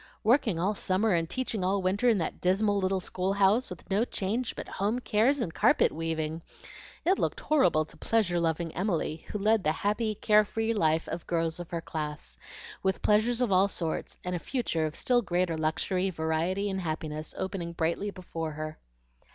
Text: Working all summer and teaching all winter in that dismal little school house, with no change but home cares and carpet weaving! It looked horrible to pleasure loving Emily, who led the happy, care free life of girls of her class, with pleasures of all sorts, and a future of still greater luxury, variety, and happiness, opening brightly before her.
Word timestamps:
Working 0.23 0.57
all 0.57 0.73
summer 0.73 1.11
and 1.13 1.29
teaching 1.29 1.63
all 1.63 1.83
winter 1.83 2.09
in 2.09 2.17
that 2.17 2.41
dismal 2.41 2.79
little 2.79 3.01
school 3.01 3.33
house, 3.33 3.69
with 3.69 3.87
no 3.91 4.03
change 4.03 4.55
but 4.55 4.67
home 4.67 4.97
cares 4.97 5.39
and 5.39 5.53
carpet 5.53 5.91
weaving! 5.91 6.41
It 7.05 7.19
looked 7.19 7.39
horrible 7.39 7.85
to 7.85 7.97
pleasure 7.97 8.39
loving 8.39 8.73
Emily, 8.73 9.17
who 9.29 9.37
led 9.37 9.63
the 9.63 9.71
happy, 9.71 10.15
care 10.15 10.43
free 10.43 10.73
life 10.73 11.07
of 11.07 11.27
girls 11.27 11.59
of 11.59 11.69
her 11.69 11.81
class, 11.81 12.35
with 12.81 13.03
pleasures 13.03 13.41
of 13.41 13.51
all 13.51 13.67
sorts, 13.67 14.17
and 14.23 14.35
a 14.35 14.39
future 14.39 14.87
of 14.87 14.95
still 14.95 15.21
greater 15.21 15.55
luxury, 15.55 16.09
variety, 16.09 16.67
and 16.67 16.81
happiness, 16.81 17.35
opening 17.37 17.71
brightly 17.71 18.09
before 18.09 18.53
her. 18.53 18.79